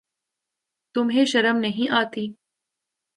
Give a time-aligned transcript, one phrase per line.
[0.95, 2.27] تمہیں شرم نہیں آتی؟